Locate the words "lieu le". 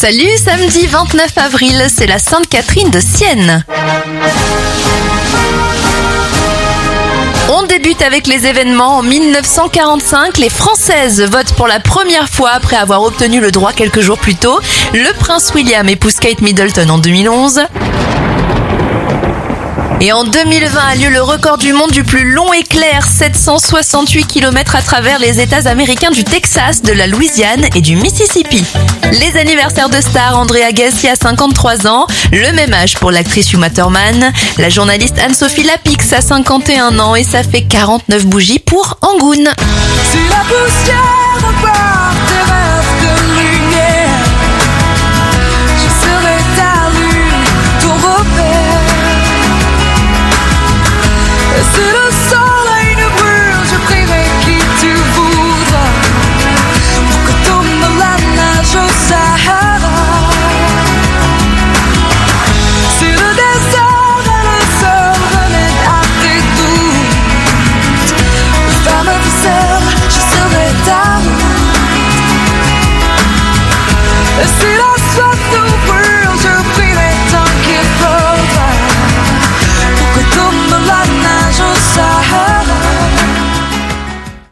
20.94-21.20